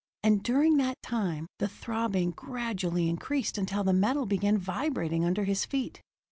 And 0.23 0.41
during 0.41 0.77
that 0.77 0.99
time, 1.03 1.45
the 1.59 1.67
throbbing 1.67 2.31
gradually 2.31 3.07
increased 3.07 3.59
until 3.59 3.83
the 3.83 3.93
metal 3.93 4.25
began 4.25 4.57
vibrating 4.57 5.23
under 5.23 5.43
his 5.43 5.63
feet. 5.63 6.01